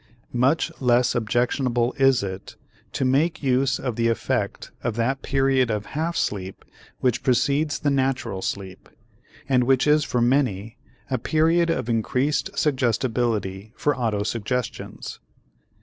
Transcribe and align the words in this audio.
Much 0.33 0.71
less 0.81 1.13
objectionable 1.13 1.93
is 1.99 2.23
it 2.23 2.55
to 2.91 3.05
make 3.05 3.43
use 3.43 3.77
of 3.77 3.95
the 3.97 4.07
effect 4.07 4.71
of 4.83 4.95
that 4.95 5.21
period 5.21 5.69
of 5.69 5.85
half 5.93 6.17
sleep 6.17 6.65
which 7.01 7.21
precedes 7.21 7.77
the 7.77 7.91
natural 7.91 8.41
sleep, 8.41 8.89
and 9.47 9.65
which 9.65 9.85
is 9.85 10.03
for 10.03 10.19
many 10.19 10.75
a 11.11 11.19
period 11.19 11.69
of 11.69 11.87
increased 11.87 12.49
suggestibility 12.57 13.73
for 13.75 13.93
autosuggestions. 13.93 15.19